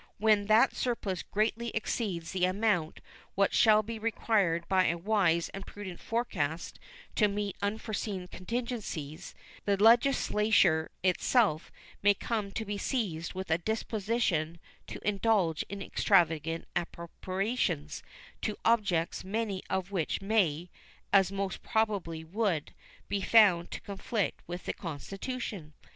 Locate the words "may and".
20.19-21.31